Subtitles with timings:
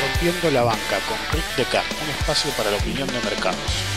[0.00, 3.93] Rompiendo la banca con Rick Decar, un espacio para la opinión de mercados.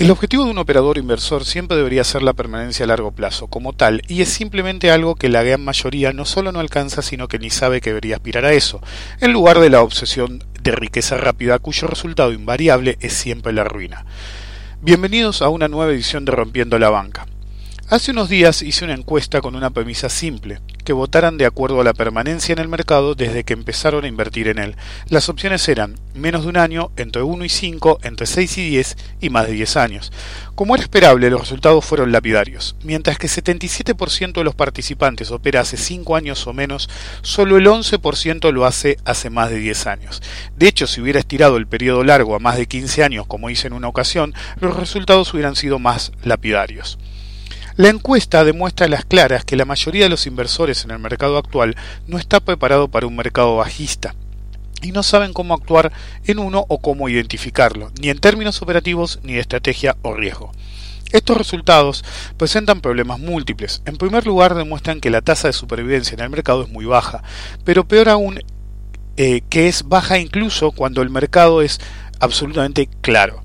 [0.00, 3.74] El objetivo de un operador inversor siempre debería ser la permanencia a largo plazo, como
[3.74, 7.38] tal, y es simplemente algo que la gran mayoría no solo no alcanza, sino que
[7.38, 8.80] ni sabe que debería aspirar a eso,
[9.20, 14.06] en lugar de la obsesión de riqueza rápida cuyo resultado invariable es siempre la ruina.
[14.80, 17.26] Bienvenidos a una nueva edición de Rompiendo la Banca.
[17.90, 21.84] Hace unos días hice una encuesta con una premisa simple, que votaran de acuerdo a
[21.84, 24.76] la permanencia en el mercado desde que empezaron a invertir en él.
[25.08, 28.96] Las opciones eran menos de un año, entre 1 y 5, entre 6 y 10
[29.22, 30.12] y más de 10 años.
[30.54, 32.76] Como era esperable, los resultados fueron lapidarios.
[32.84, 36.88] Mientras que 77% de los participantes opera hace 5 años o menos,
[37.22, 40.22] solo el 11% lo hace hace más de 10 años.
[40.56, 43.66] De hecho, si hubiera estirado el periodo largo a más de 15 años, como hice
[43.66, 46.96] en una ocasión, los resultados hubieran sido más lapidarios.
[47.76, 51.38] La encuesta demuestra a las claras que la mayoría de los inversores en el mercado
[51.38, 51.76] actual
[52.06, 54.14] no está preparado para un mercado bajista
[54.82, 55.92] y no saben cómo actuar
[56.24, 60.52] en uno o cómo identificarlo, ni en términos operativos ni de estrategia o riesgo.
[61.12, 62.04] Estos resultados
[62.36, 63.82] presentan problemas múltiples.
[63.84, 67.22] En primer lugar, demuestran que la tasa de supervivencia en el mercado es muy baja,
[67.64, 68.40] pero peor aún,
[69.16, 71.80] eh, que es baja incluso cuando el mercado es
[72.20, 73.42] absolutamente claro.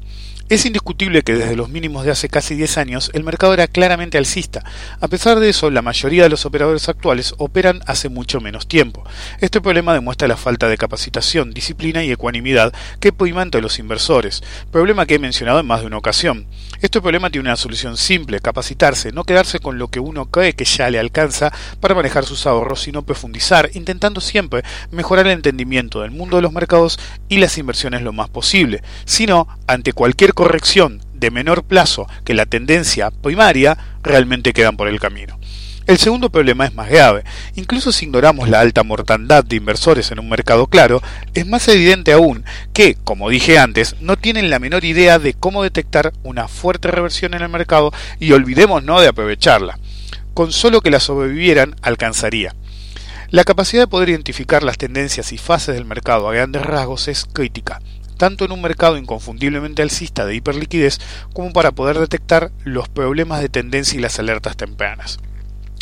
[0.48, 4.20] Es indiscutible que desde los mínimos de hace casi 10 años el mercado era claramente
[4.20, 4.64] alcista.
[5.02, 9.04] A pesar de eso, la mayoría de los operadores actuales operan hace mucho menos tiempo.
[9.42, 14.44] Este problema demuestra la falta de capacitación, disciplina y ecuanimidad que prima entre los inversores,
[14.72, 16.46] problema que he mencionado en más de una ocasión.
[16.80, 20.66] Este problema tiene una solución simple, capacitarse, no quedarse con lo que uno cree que
[20.66, 26.12] ya le alcanza para manejar sus ahorros, sino profundizar, intentando siempre mejorar el entendimiento del
[26.12, 27.00] mundo de los mercados
[27.30, 28.84] y las inversiones lo más posible.
[29.06, 34.88] Si no, ante cualquier corrección de menor plazo que la tendencia primaria realmente quedan por
[34.88, 35.40] el camino.
[35.88, 37.24] El segundo problema es más grave.
[37.56, 41.02] Incluso si ignoramos la alta mortandad de inversores en un mercado claro,
[41.34, 45.64] es más evidente aún que, como dije antes, no tienen la menor idea de cómo
[45.64, 49.80] detectar una fuerte reversión en el mercado y olvidemos no de aprovecharla.
[50.34, 52.56] Con solo que la sobrevivieran alcanzaría.
[53.30, 57.26] La capacidad de poder identificar las tendencias y fases del mercado a grandes rasgos es
[57.26, 57.80] crítica
[58.18, 61.00] tanto en un mercado inconfundiblemente alcista de hiperliquidez
[61.34, 65.20] como para poder detectar los problemas de tendencia y las alertas tempranas.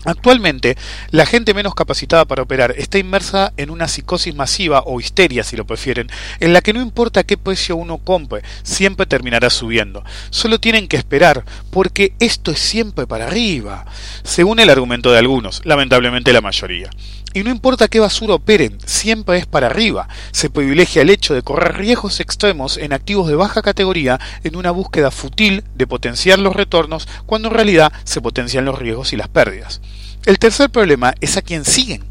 [0.06, 0.76] Actualmente,
[1.12, 5.56] la gente menos capacitada para operar está inmersa en una psicosis masiva o histeria, si
[5.56, 6.10] lo prefieren,
[6.42, 10.04] en la que no importa qué precio uno compre, siempre terminará subiendo.
[10.30, 13.86] Solo tienen que esperar, porque esto es siempre para arriba,
[14.24, 16.90] según el argumento de algunos, lamentablemente la mayoría.
[17.34, 20.08] Y no importa qué basura operen, siempre es para arriba.
[20.32, 24.70] Se privilegia el hecho de correr riesgos extremos en activos de baja categoría en una
[24.72, 29.30] búsqueda fútil de potenciar los retornos cuando en realidad se potencian los riesgos y las
[29.30, 29.82] pérdidas.
[30.26, 32.04] El tercer problema es a quien siguen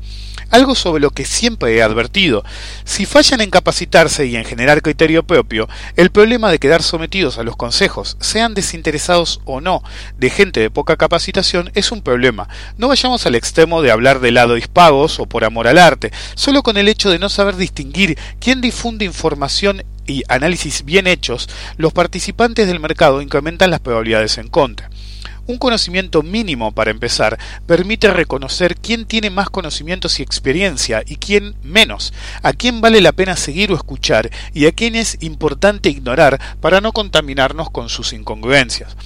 [0.53, 2.45] algo sobre lo que siempre he advertido.
[2.85, 7.43] Si fallan en capacitarse y en generar criterio propio, el problema de quedar sometidos a
[7.43, 9.83] los consejos, sean desinteresados o no,
[10.19, 12.49] de gente de poca capacitación, es un problema.
[12.79, 16.63] No vayamos al extremo de hablar de lado hispagos o por amor al arte, solo
[16.63, 21.93] con el hecho de no saber distinguir quién difunde información y análisis bien hechos, los
[21.93, 24.91] participantes del mercado incrementan las probabilidades en contra.
[25.45, 27.37] Un conocimiento mínimo para empezar
[27.67, 33.11] permite reconocer quién tiene más conocimientos y experiencia y quién menos, a quién vale la
[33.11, 38.13] pena seguir o escuchar y a quién es importante ignorar para no contaminarnos con sus
[38.13, 38.97] incongruencias.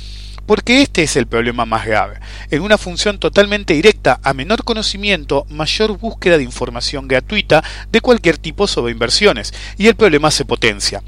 [0.45, 2.21] Porque este es el problema más grave.
[2.51, 8.37] En una función totalmente directa, a menor conocimiento, mayor búsqueda de información gratuita de cualquier
[8.37, 11.03] tipo sobre inversiones, y el problema se potencia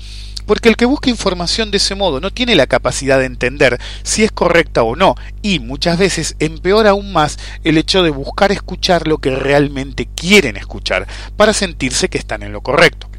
[0.48, 4.25] porque el que busca información de ese modo no tiene la capacidad de entender si
[4.25, 9.06] es correcta o no, y muchas veces empeora aún más el hecho de buscar escuchar
[9.06, 11.06] lo que realmente quieren escuchar,
[11.37, 13.11] para sentirse que están en lo correcto.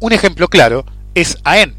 [0.00, 0.84] Un ejemplo claro
[1.14, 1.76] es AEN.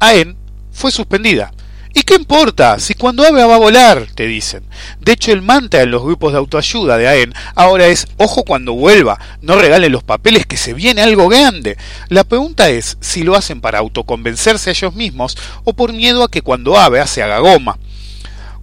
[0.00, 0.38] AEN
[0.72, 1.52] fue suspendida
[1.94, 2.78] ¿Y qué importa?
[2.78, 4.64] Si cuando ave va a volar, te dicen.
[5.00, 8.74] De hecho, el mantra en los grupos de autoayuda de AEN ahora es, ojo cuando
[8.74, 11.76] vuelva, no regalen los papeles que se viene algo grande.
[12.08, 16.30] La pregunta es si lo hacen para autoconvencerse a ellos mismos o por miedo a
[16.30, 17.78] que cuando ave se haga goma.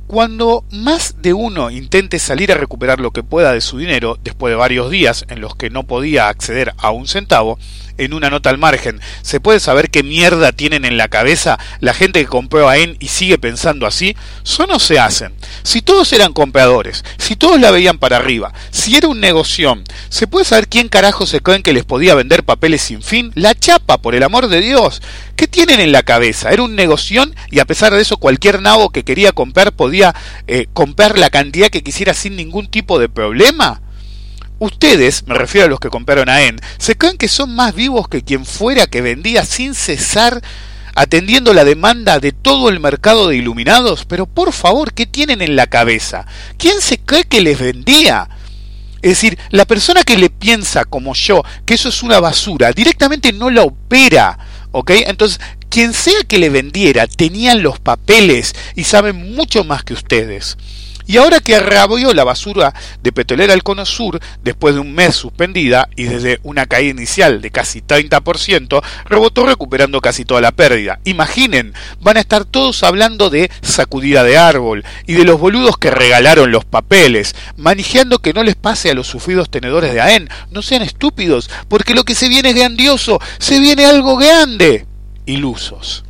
[0.07, 4.51] Cuando más de uno intente salir a recuperar lo que pueda de su dinero después
[4.51, 7.57] de varios días en los que no podía acceder a un centavo,
[7.97, 11.93] en una nota al margen, ¿se puede saber qué mierda tienen en la cabeza la
[11.93, 14.15] gente que compró a AEN y sigue pensando así?
[14.43, 15.33] Eso no se hacen.
[15.63, 19.77] Si todos eran compradores, si todos la veían para arriba, si era un negocio,
[20.09, 23.31] ¿se puede saber quién carajo se creen que les podía vender papeles sin fin?
[23.35, 25.01] La chapa, por el amor de Dios.
[25.35, 26.51] ¿Qué tienen en la cabeza?
[26.51, 27.05] Era un negocio
[27.51, 30.15] y a pesar de eso cualquier nabo que quería comprar podía
[30.47, 33.81] eh, comprar la cantidad que quisiera sin ningún tipo de problema.
[34.59, 38.07] Ustedes, me refiero a los que compraron a EN, se creen que son más vivos
[38.07, 40.41] que quien fuera que vendía sin cesar
[40.95, 45.57] atendiendo la demanda de todo el mercado de iluminados, pero por favor, ¿qué tienen en
[45.57, 46.25] la cabeza?
[46.57, 48.29] ¿Quién se cree que les vendía?
[49.01, 53.33] Es decir, la persona que le piensa como yo que eso es una basura, directamente
[53.33, 54.39] no la opera.
[54.71, 54.91] ¿Ok?
[55.05, 60.57] Entonces, quien sea que le vendiera, tenían los papeles y saben mucho más que ustedes.
[61.07, 65.15] Y ahora que arrabió la basura de Petrolera al Cono Sur, después de un mes
[65.15, 70.99] suspendida y desde una caída inicial de casi 30%, rebotó recuperando casi toda la pérdida.
[71.03, 75.91] Imaginen, van a estar todos hablando de sacudida de árbol y de los boludos que
[75.91, 80.29] regalaron los papeles, manejando que no les pase a los sufridos tenedores de AEN.
[80.51, 84.85] No sean estúpidos, porque lo que se viene es grandioso, se viene algo grande.
[85.25, 86.04] Ilusos.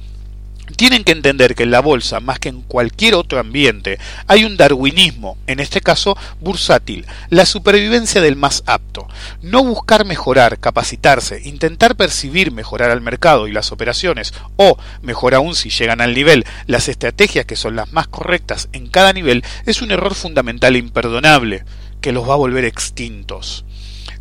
[0.75, 4.57] Tienen que entender que en la bolsa, más que en cualquier otro ambiente, hay un
[4.57, 9.07] darwinismo, en este caso bursátil, la supervivencia del más apto.
[9.42, 15.56] No buscar mejorar, capacitarse, intentar percibir mejorar al mercado y las operaciones, o, mejor aún
[15.56, 19.81] si llegan al nivel, las estrategias que son las más correctas en cada nivel, es
[19.81, 21.63] un error fundamental e imperdonable,
[22.01, 23.66] que los va a volver extintos.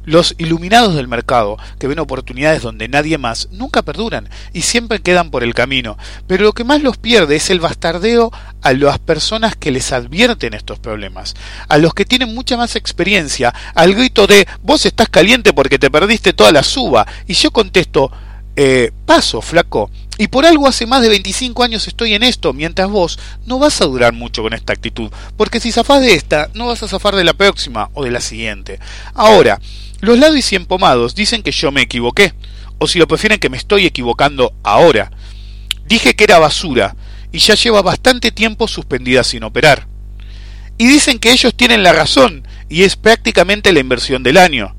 [0.04, 5.30] Los iluminados del mercado, que ven oportunidades donde nadie más, nunca perduran y siempre quedan
[5.30, 5.96] por el camino.
[6.26, 10.54] Pero lo que más los pierde es el bastardeo a las personas que les advierten
[10.54, 11.34] estos problemas,
[11.68, 15.90] a los que tienen mucha más experiencia, al grito de vos estás caliente porque te
[15.90, 17.06] perdiste toda la suba.
[17.26, 18.10] Y yo contesto,
[18.56, 19.90] eh, paso, flaco.
[20.16, 23.80] Y por algo hace más de 25 años estoy en esto, mientras vos no vas
[23.80, 27.16] a durar mucho con esta actitud, porque si zafás de esta, no vas a zafar
[27.16, 28.78] de la próxima o de la siguiente.
[29.12, 29.60] Ahora,
[30.04, 32.34] los lados y empomados dicen que yo me equivoqué,
[32.78, 35.10] o si lo prefieren que me estoy equivocando ahora.
[35.86, 36.96] Dije que era basura,
[37.32, 39.86] y ya lleva bastante tiempo suspendida sin operar.
[40.78, 44.74] Y dicen que ellos tienen la razón, y es prácticamente la inversión del año.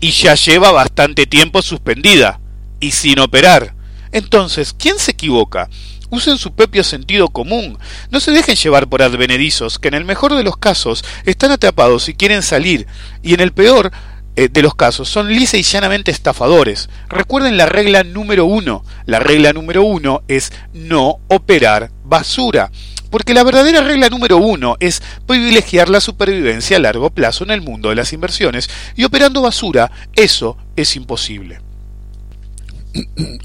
[0.00, 2.40] Y ya lleva bastante tiempo suspendida,
[2.80, 3.74] y sin operar.
[4.12, 5.68] Entonces, ¿quién se equivoca?
[6.08, 7.78] Usen su propio sentido común.
[8.10, 12.08] No se dejen llevar por advenedizos, que en el mejor de los casos están atrapados
[12.08, 12.86] y quieren salir,
[13.22, 13.92] y en el peor
[14.36, 16.90] eh, de los casos son lisa y llanamente estafadores.
[17.08, 18.84] Recuerden la regla número uno.
[19.06, 22.70] La regla número uno es no operar basura.
[23.10, 27.62] Porque la verdadera regla número uno es privilegiar la supervivencia a largo plazo en el
[27.62, 31.60] mundo de las inversiones y operando basura, eso es imposible.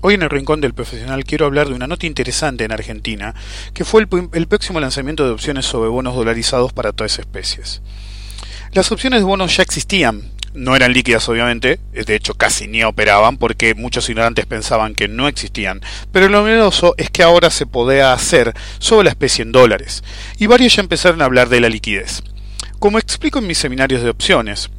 [0.01, 3.35] Hoy en el Rincón del Profesional quiero hablar de una nota interesante en Argentina,
[3.73, 7.81] que fue el, el próximo lanzamiento de opciones sobre bonos dolarizados para todas especies.
[8.73, 13.38] Las opciones de bonos ya existían, no eran líquidas obviamente, de hecho casi ni operaban
[13.38, 15.81] porque muchos ignorantes pensaban que no existían,
[16.12, 20.03] pero lo novedoso es que ahora se podía hacer sobre la especie en dólares,
[20.38, 22.24] y varios ya empezaron a hablar de la liquidez.
[22.80, 24.69] Como explico en mis seminarios de opciones,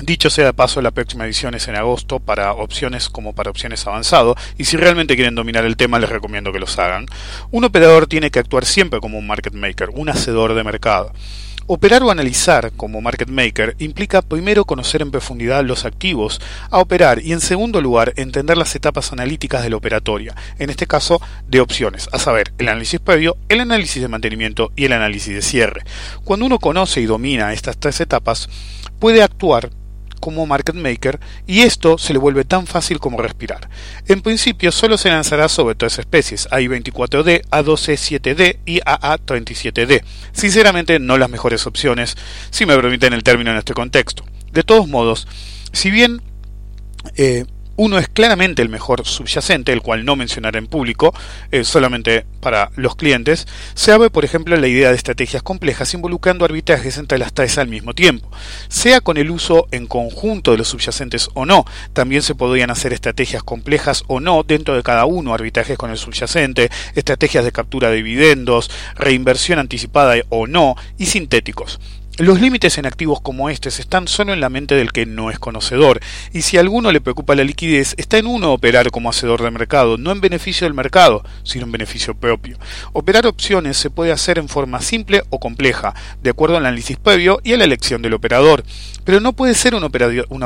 [0.00, 3.86] Dicho sea de paso, la próxima edición es en agosto para opciones como para opciones
[3.86, 7.06] avanzado, y si realmente quieren dominar el tema les recomiendo que los hagan.
[7.52, 11.12] Un operador tiene que actuar siempre como un market maker, un hacedor de mercado.
[11.66, 16.38] Operar o analizar como market maker implica primero conocer en profundidad los activos
[16.70, 20.86] a operar y en segundo lugar entender las etapas analíticas de la operatoria, en este
[20.86, 25.34] caso de opciones, a saber, el análisis previo, el análisis de mantenimiento y el análisis
[25.34, 25.84] de cierre.
[26.22, 28.50] Cuando uno conoce y domina estas tres etapas,
[28.98, 29.70] puede actuar
[30.24, 33.68] como market maker y esto se le vuelve tan fácil como respirar.
[34.06, 40.02] En principio solo se lanzará sobre tres especies, AI24D, A12-7D y AA37D.
[40.32, 42.16] Sinceramente no las mejores opciones,
[42.48, 44.24] si me permiten el término en este contexto.
[44.50, 45.28] De todos modos,
[45.74, 46.22] si bien
[47.16, 47.44] eh,
[47.76, 51.14] uno es claramente el mejor subyacente, el cual no mencionaré en público,
[51.50, 53.46] eh, solamente para los clientes.
[53.74, 57.68] Se abre, por ejemplo, la idea de estrategias complejas involucrando arbitrajes entre las tres al
[57.68, 58.30] mismo tiempo.
[58.68, 62.92] Sea con el uso en conjunto de los subyacentes o no, también se podrían hacer
[62.92, 67.90] estrategias complejas o no dentro de cada uno, arbitrajes con el subyacente, estrategias de captura
[67.90, 71.80] de dividendos, reinversión anticipada o no, y sintéticos.
[72.18, 75.40] Los límites en activos como estos están solo en la mente del que no es
[75.40, 75.98] conocedor,
[76.32, 79.50] y si a alguno le preocupa la liquidez, está en uno operar como hacedor de
[79.50, 82.56] mercado, no en beneficio del mercado, sino en beneficio propio.
[82.92, 85.92] Operar opciones se puede hacer en forma simple o compleja,
[86.22, 88.62] de acuerdo al análisis previo y a la elección del operador,
[89.04, 89.86] pero no puede ser una,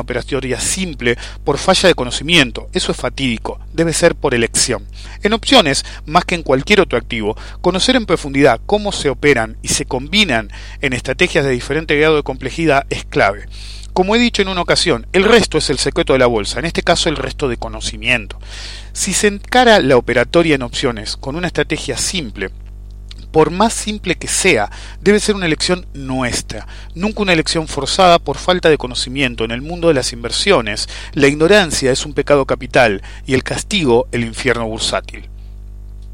[0.00, 4.84] operatoria simple por falla de conocimiento, eso es fatídico, debe ser por elección.
[5.22, 9.68] En opciones, más que en cualquier otro activo, conocer en profundidad cómo se operan y
[9.68, 10.50] se combinan
[10.80, 13.46] en estrategias de diferente grado de complejidad es clave.
[13.92, 16.66] Como he dicho en una ocasión, el resto es el secreto de la bolsa, en
[16.66, 18.38] este caso el resto de conocimiento.
[18.92, 22.50] Si se encara la operatoria en opciones con una estrategia simple,
[23.30, 24.70] por más simple que sea,
[25.00, 29.62] debe ser una elección nuestra, nunca una elección forzada por falta de conocimiento en el
[29.62, 30.88] mundo de las inversiones.
[31.12, 35.28] La ignorancia es un pecado capital y el castigo el infierno bursátil.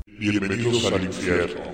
[0.06, 1.74] Bienvenidos al infierno.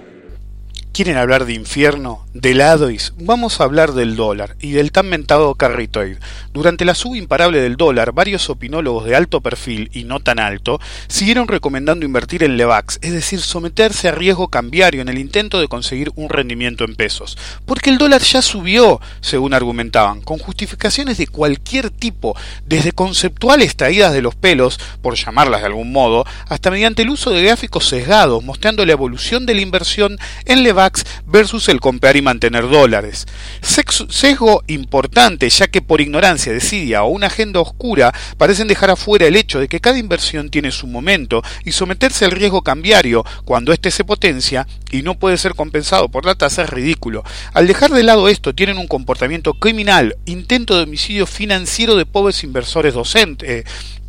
[1.01, 2.27] ¿Quieren hablar de infierno?
[2.35, 3.15] ¿De Ladois?
[3.17, 6.19] Vamos a hablar del dólar y del tan mentado carry trade.
[6.53, 10.79] Durante la suba imparable del dólar, varios opinólogos de alto perfil y no tan alto
[11.09, 15.69] siguieron recomendando invertir en Levax, es decir, someterse a riesgo cambiario en el intento de
[15.69, 17.39] conseguir un rendimiento en pesos.
[17.65, 24.13] Porque el dólar ya subió, según argumentaban, con justificaciones de cualquier tipo, desde conceptuales traídas
[24.13, 28.45] de los pelos, por llamarlas de algún modo, hasta mediante el uso de gráficos sesgados
[28.45, 30.90] mostrando la evolución de la inversión en Levax
[31.27, 33.27] versus el comprar y mantener dólares.
[33.63, 39.37] Sesgo importante, ya que por ignorancia, desidia o una agenda oscura parecen dejar afuera el
[39.37, 43.91] hecho de que cada inversión tiene su momento y someterse al riesgo cambiario cuando éste
[43.91, 47.25] se potencia y no puede ser compensado por la tasa es ridículo.
[47.53, 52.45] Al dejar de lado esto, tienen un comportamiento criminal, intento de homicidio financiero de pobres
[52.45, 53.65] inversores docentes, eh,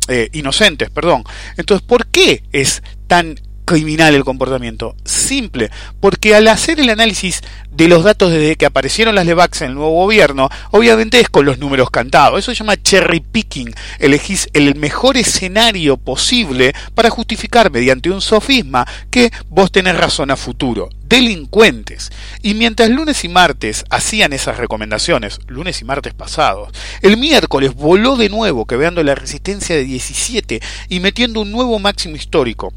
[0.08, 1.24] eh, inocentes, perdón.
[1.56, 4.94] Entonces, ¿por qué es tan criminal el comportamiento?
[5.04, 9.68] Simple, porque al hacer el análisis de los datos desde que aparecieron las LEVAX en
[9.68, 12.38] el nuevo gobierno, obviamente es con los números cantados.
[12.38, 13.74] Eso se llama cherry picking.
[13.98, 20.36] Elegís el mejor escenario posible para justificar mediante un sofisma que vos tenés razón a
[20.36, 20.90] futuro.
[21.08, 22.10] Delincuentes.
[22.42, 26.70] Y mientras lunes y martes hacían esas recomendaciones, lunes y martes pasados,
[27.02, 32.16] el miércoles voló de nuevo, quebrando la resistencia de 17 y metiendo un nuevo máximo
[32.16, 32.72] histórico.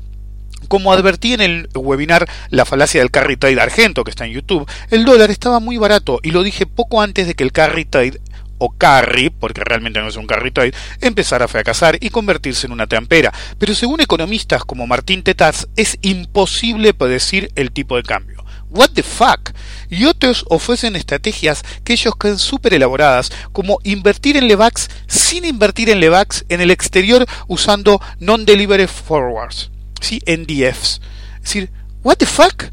[0.68, 4.70] Como advertí en el webinar La falacia del carry trade argento que está en YouTube,
[4.90, 8.20] el dólar estaba muy barato y lo dije poco antes de que el carry trade
[8.58, 12.74] o carry, porque realmente no es un carry trade, empezara a fracasar y convertirse en
[12.74, 13.34] una trampera.
[13.58, 18.46] Pero según economistas como Martín Tetaz, es imposible predecir el tipo de cambio.
[18.70, 19.52] What the fuck?
[19.90, 25.90] Y otros ofrecen estrategias que ellos creen súper elaboradas, como invertir en Levax sin invertir
[25.90, 29.72] en Levax en el exterior usando non-delivery forwards.
[30.06, 30.22] ¿Sí?
[30.26, 31.02] NDFs.
[31.36, 31.72] Es decir,
[32.04, 32.66] what the fuck?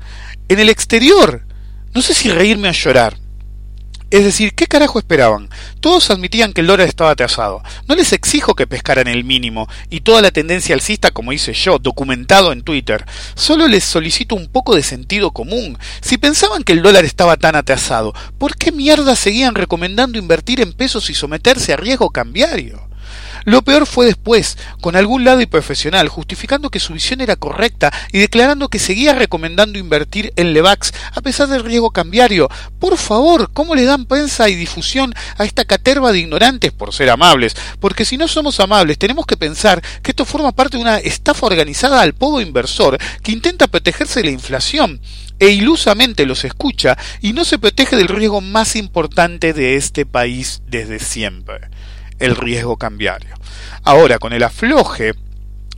[0.48, 1.44] En el exterior.
[1.94, 3.16] No sé si reírme o llorar.
[4.10, 5.48] Es decir, ¿qué carajo esperaban?
[5.80, 7.62] Todos admitían que el dólar estaba atrasado.
[7.88, 11.78] No les exijo que pescaran el mínimo y toda la tendencia alcista como hice yo,
[11.78, 13.06] documentado en Twitter.
[13.34, 15.78] Solo les solicito un poco de sentido común.
[16.02, 20.74] Si pensaban que el dólar estaba tan atrasado, ¿por qué mierda seguían recomendando invertir en
[20.74, 22.91] pesos y someterse a riesgo cambiario?
[23.44, 27.92] Lo peor fue después, con algún lado y profesional, justificando que su visión era correcta
[28.12, 32.49] y declarando que seguía recomendando invertir en Levax a pesar del riesgo cambiario.
[32.78, 37.11] Por favor, ¿cómo le dan prensa y difusión a esta caterva de ignorantes por ser
[37.11, 37.56] amables?
[37.80, 41.46] Porque si no somos amables, tenemos que pensar que esto forma parte de una estafa
[41.46, 45.00] organizada al povo inversor que intenta protegerse de la inflación
[45.38, 50.62] e ilusamente los escucha y no se protege del riesgo más importante de este país
[50.68, 51.70] desde siempre
[52.23, 53.35] el riesgo cambiario.
[53.83, 55.14] Ahora, con el afloje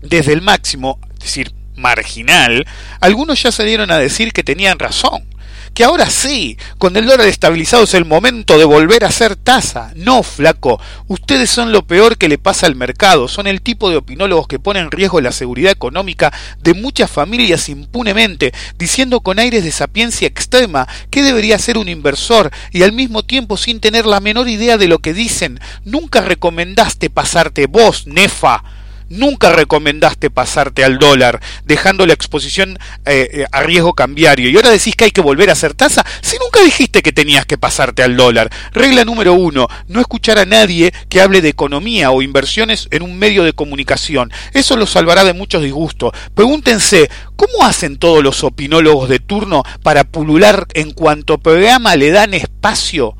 [0.03, 2.67] desde el máximo, es decir, marginal,
[3.01, 5.34] algunos ya se dieron a decir que tenían razón
[5.75, 9.93] que ahora sí, con el dólar estabilizado es el momento de volver a hacer tasa.
[9.97, 13.97] No, flaco, ustedes son lo peor que le pasa al mercado, son el tipo de
[13.97, 19.64] opinólogos que ponen en riesgo la seguridad económica de muchas familias impunemente, diciendo con aires
[19.64, 24.21] de sapiencia extrema que debería ser un inversor y al mismo tiempo sin tener la
[24.21, 25.59] menor idea de lo que dicen.
[25.85, 28.62] Nunca recomendaste pasarte vos, nefa
[29.08, 34.49] Nunca recomendaste pasarte al dólar, dejando la exposición eh, eh, a riesgo cambiario.
[34.49, 36.04] Y ahora decís que hay que volver a hacer tasa.
[36.20, 38.50] Si nunca dijiste que tenías que pasarte al dólar.
[38.73, 43.18] Regla número uno, no escuchar a nadie que hable de economía o inversiones en un
[43.18, 44.32] medio de comunicación.
[44.52, 46.12] Eso los salvará de muchos disgustos.
[46.34, 52.34] Pregúntense, ¿cómo hacen todos los opinólogos de turno para pulular en cuanto programa le dan
[52.34, 53.16] espacio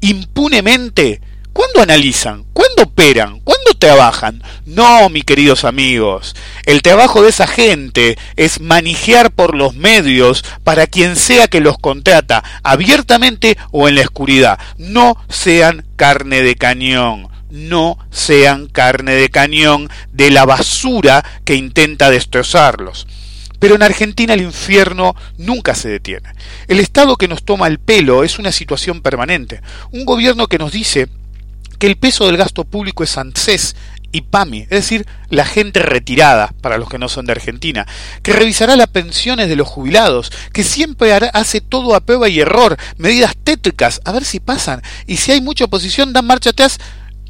[0.00, 1.20] impunemente?
[1.58, 2.44] ¿Cuándo analizan?
[2.52, 3.40] ¿Cuándo operan?
[3.40, 4.44] ¿Cuándo trabajan?
[4.64, 6.36] No, mis queridos amigos.
[6.64, 11.76] El trabajo de esa gente es manejar por los medios para quien sea que los
[11.76, 14.60] contrata, abiertamente o en la oscuridad.
[14.76, 22.10] No sean carne de cañón no sean carne de cañón de la basura que intenta
[22.10, 23.08] destrozarlos.
[23.58, 26.28] Pero en Argentina el infierno nunca se detiene.
[26.68, 29.62] El Estado que nos toma el pelo es una situación permanente.
[29.90, 31.08] Un gobierno que nos dice
[31.78, 33.76] que el peso del gasto público es ANSES
[34.10, 37.86] y PAMI, es decir, la gente retirada, para los que no son de Argentina,
[38.22, 42.78] que revisará las pensiones de los jubilados, que siempre hace todo a prueba y error,
[42.96, 46.78] medidas tétricas, a ver si pasan, y si hay mucha oposición, dan marcha atrás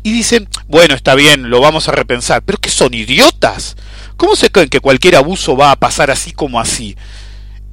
[0.02, 3.76] y dicen, bueno, está bien, lo vamos a repensar, pero que son idiotas.
[4.16, 6.96] ¿Cómo se creen que cualquier abuso va a pasar así como así?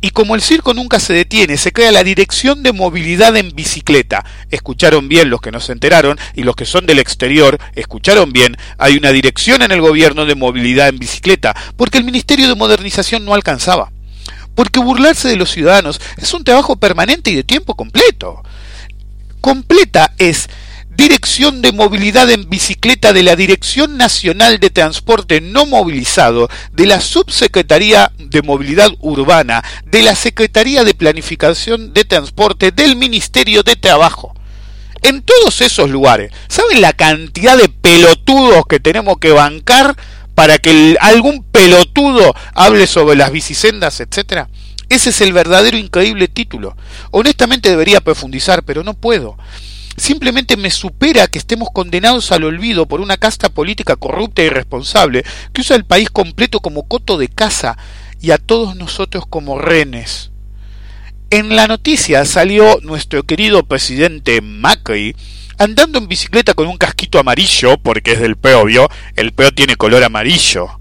[0.05, 4.23] Y como el circo nunca se detiene, se crea la Dirección de Movilidad en Bicicleta.
[4.51, 8.55] Escucharon bien los que no se enteraron y los que son del exterior, escucharon bien,
[8.77, 13.25] hay una dirección en el gobierno de movilidad en bicicleta, porque el Ministerio de Modernización
[13.25, 13.91] no alcanzaba.
[14.53, 18.43] Porque burlarse de los ciudadanos es un trabajo permanente y de tiempo completo.
[19.41, 20.47] Completa es
[20.95, 27.01] Dirección de Movilidad en Bicicleta de la Dirección Nacional de Transporte No Movilizado, de la
[27.01, 34.33] Subsecretaría de Movilidad Urbana, de la Secretaría de Planificación de Transporte, del Ministerio de Trabajo.
[35.01, 39.97] En todos esos lugares, ¿saben la cantidad de pelotudos que tenemos que bancar
[40.33, 44.47] para que algún pelotudo hable sobre las bicisendas, etcétera?
[44.87, 46.77] Ese es el verdadero increíble título.
[47.11, 49.35] Honestamente debería profundizar, pero no puedo.
[49.97, 55.23] Simplemente me supera que estemos condenados al olvido por una casta política corrupta e irresponsable
[55.53, 57.77] que usa el país completo como coto de caza
[58.21, 60.31] y a todos nosotros como renes.
[61.29, 65.15] En la noticia salió nuestro querido presidente Macri
[65.57, 68.89] andando en bicicleta con un casquito amarillo, porque es del peo, ¿vio?
[69.15, 70.79] El peo tiene color amarillo.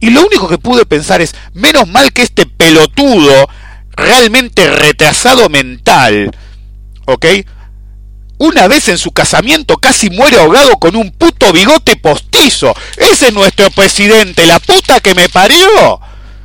[0.00, 3.48] Y lo único que pude pensar es, menos mal que este pelotudo,
[3.90, 6.30] realmente retrasado mental,
[7.06, 7.26] ¿ok?
[8.40, 12.74] Una vez en su casamiento casi muere ahogado con un puto bigote postizo.
[12.96, 16.00] Ese es nuestro presidente, la puta que me parió.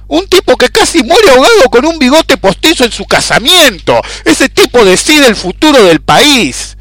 [0.10, 4.02] Un tipo que casi muere ahogado con un bigote postizo en su casamiento.
[4.26, 6.76] Ese tipo decide el futuro del país.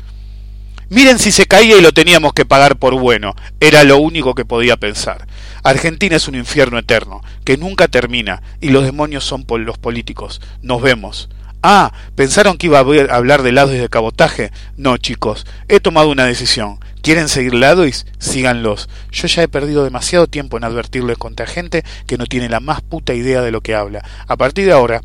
[0.89, 3.37] Miren si se caía y lo teníamos que pagar por bueno.
[3.61, 5.29] Era lo único que podía pensar.
[5.63, 10.41] Argentina es un infierno eterno, que nunca termina, y los demonios son por los políticos.
[10.61, 11.29] Nos vemos.
[11.67, 14.53] Ah, ¿pensaron que iba a hablar de lados y de cabotaje?
[14.77, 16.79] No, chicos, he tomado una decisión.
[17.01, 18.05] ¿Quieren seguir lados?
[18.19, 18.91] Síganlos.
[19.11, 22.83] Yo ya he perdido demasiado tiempo en advertirles contra gente que no tiene la más
[22.83, 24.05] puta idea de lo que habla.
[24.27, 25.01] A partir de ahora,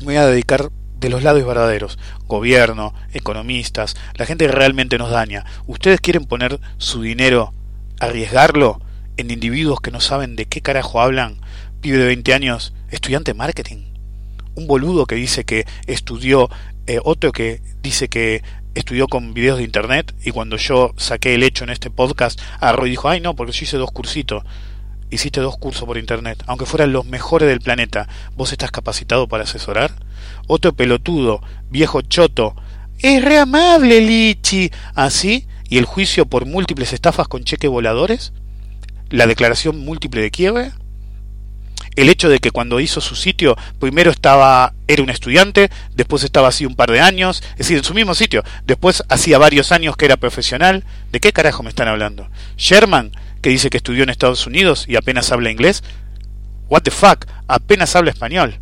[0.00, 5.10] me voy a dedicar de los lados verdaderos, gobierno, economistas, la gente que realmente nos
[5.10, 5.46] daña.
[5.66, 7.54] ¿Ustedes quieren poner su dinero,
[8.00, 8.82] arriesgarlo
[9.16, 11.38] en individuos que no saben de qué carajo hablan?
[11.80, 13.95] Pibe de 20 años, estudiante de marketing
[14.56, 16.50] un boludo que dice que estudió,
[16.86, 18.42] eh, otro que dice que
[18.74, 22.86] estudió con videos de internet y cuando yo saqué el hecho en este podcast, agarró
[22.86, 24.44] y dijo, ay no, porque yo hice dos cursitos.
[25.08, 29.44] Hiciste dos cursos por internet, aunque fueran los mejores del planeta, ¿vos estás capacitado para
[29.44, 29.92] asesorar?
[30.48, 31.40] Otro pelotudo,
[31.70, 32.56] viejo choto,
[33.00, 34.70] es re amable, Lichi.
[34.94, 35.46] ¿Así?
[35.46, 38.32] ¿Ah, ¿Y el juicio por múltiples estafas con cheque voladores?
[39.10, 40.72] ¿La declaración múltiple de quiebre?
[41.96, 46.48] El hecho de que cuando hizo su sitio, primero estaba, era un estudiante, después estaba
[46.48, 49.96] así un par de años, es decir, en su mismo sitio, después hacía varios años
[49.96, 52.28] que era profesional, ¿de qué carajo me están hablando?
[52.56, 55.82] Sherman, que dice que estudió en Estados Unidos y apenas habla inglés,
[56.68, 58.60] what the fuck, apenas habla español.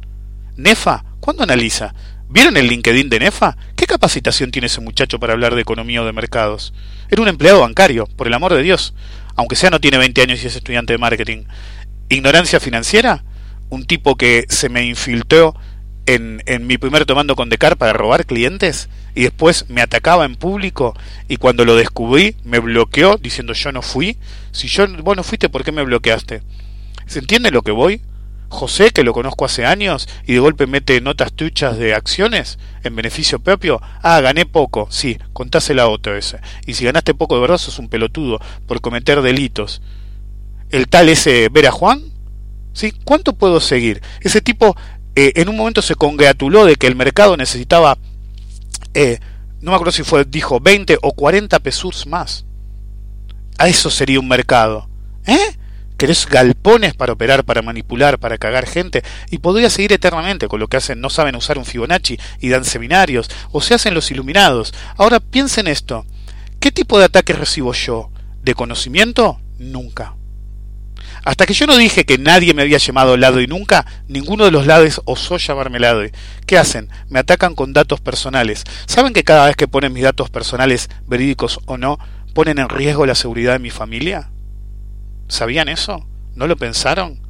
[0.57, 1.94] Nefa, ¿cuándo analiza?
[2.29, 3.57] ¿Vieron el LinkedIn de Nefa?
[3.77, 6.73] ¿Qué capacitación tiene ese muchacho para hablar de economía o de mercados?
[7.09, 8.94] Era un empleado bancario, por el amor de Dios.
[9.37, 11.44] Aunque sea no tiene 20 años y es estudiante de marketing.
[12.08, 13.24] Ignorancia financiera,
[13.70, 15.54] un tipo que se me infiltró
[16.06, 20.36] en, en mi primer tomando con Decar para robar clientes y después me atacaba en
[20.36, 20.94] público
[21.28, 24.18] y cuando lo descubrí me bloqueó diciendo yo no fui.
[24.52, 26.42] Si yo, vos no fuiste, ¿por qué me bloqueaste?
[27.06, 28.00] ¿Se entiende lo que voy?
[28.48, 32.94] José, que lo conozco hace años, y de golpe mete notas tuchas de acciones en
[32.94, 33.82] beneficio propio.
[34.00, 34.86] Ah, gané poco.
[34.90, 36.38] Sí, contásela a otro ese.
[36.64, 39.82] Y si ganaste poco de verdad, sos un pelotudo por cometer delitos
[40.70, 42.03] el tal ese Vera Juan?
[42.72, 42.92] ¿Sí?
[43.05, 44.03] ¿Cuánto puedo seguir?
[44.20, 44.77] Ese tipo
[45.14, 47.98] eh, en un momento se congratuló de que el mercado necesitaba,
[48.94, 49.20] eh,
[49.61, 52.44] no me acuerdo si fue, dijo 20 o 40 pesos más.
[53.59, 54.88] A eso sería un mercado.
[55.27, 55.57] ¿Eh?
[55.96, 59.05] ¿Querés galpones para operar, para manipular, para cagar gente?
[59.31, 62.64] Y podría seguir eternamente con lo que hacen, no saben usar un Fibonacci y dan
[62.64, 64.74] seminarios, o se hacen los iluminados.
[64.96, 66.05] Ahora piensen esto
[66.64, 68.11] ¿Qué tipo de ataque recibo yo?
[68.42, 69.38] ¿De conocimiento?
[69.59, 70.16] Nunca.
[71.24, 74.50] Hasta que yo no dije que nadie me había llamado lado y nunca, ninguno de
[74.50, 76.02] los lades osó llamarme lado.
[76.46, 76.90] ¿Qué hacen?
[77.08, 78.64] Me atacan con datos personales.
[78.87, 81.98] ¿Saben que cada vez que ponen mis datos personales, verídicos o no,
[82.34, 84.30] ponen en riesgo la seguridad de mi familia?
[85.28, 86.06] ¿Sabían eso?
[86.34, 87.20] ¿No lo pensaron?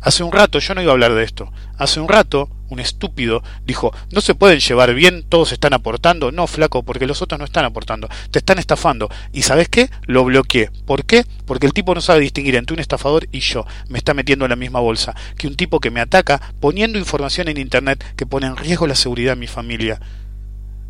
[0.00, 3.42] Hace un rato, yo no iba a hablar de esto, hace un rato un estúpido
[3.64, 6.32] dijo, no se pueden llevar bien, todos están aportando.
[6.32, 9.08] No, flaco, porque los otros no están aportando, te están estafando.
[9.32, 9.90] ¿Y sabes qué?
[10.06, 10.70] Lo bloqueé.
[10.86, 11.24] ¿Por qué?
[11.44, 13.66] Porque el tipo no sabe distinguir entre un estafador y yo.
[13.88, 17.48] Me está metiendo en la misma bolsa que un tipo que me ataca poniendo información
[17.48, 20.00] en Internet que pone en riesgo la seguridad de mi familia.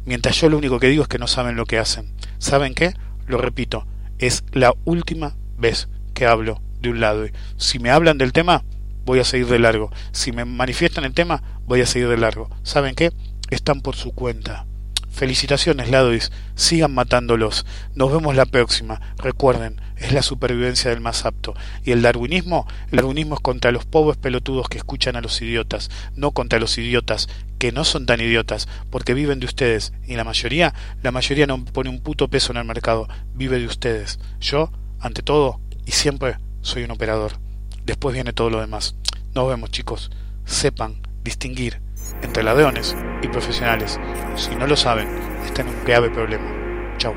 [0.04, 2.12] Mientras yo lo único que digo es que no saben lo que hacen.
[2.38, 2.94] ¿Saben qué?
[3.26, 3.86] Lo repito,
[4.18, 7.26] es la última vez que hablo de un lado.
[7.56, 8.64] Si me hablan del tema,
[9.06, 9.90] voy a seguir de largo.
[10.10, 12.50] Si me manifiestan el tema, voy a seguir de largo.
[12.64, 13.12] ¿Saben qué?
[13.50, 14.66] Están por su cuenta.
[15.10, 16.32] Felicitaciones, Ladois.
[16.56, 17.64] Sigan matándolos.
[17.94, 19.00] Nos vemos la próxima.
[19.16, 21.54] Recuerden, es la supervivencia del más apto.
[21.84, 25.88] Y el darwinismo, el darwinismo es contra los pobres pelotudos que escuchan a los idiotas,
[26.16, 29.92] no contra los idiotas que no son tan idiotas, porque viven de ustedes.
[30.06, 33.08] Y la mayoría, la mayoría no pone un puto peso en el mercado.
[33.34, 34.18] Vive de ustedes.
[34.40, 37.45] Yo, ante todo y siempre, soy un operador.
[37.86, 38.96] Después viene todo lo demás.
[39.34, 40.10] Nos vemos chicos.
[40.44, 41.80] Sepan distinguir
[42.20, 44.00] entre ladrones y profesionales.
[44.34, 45.08] Si no lo saben,
[45.44, 46.96] están en un grave problema.
[46.98, 47.14] Chao.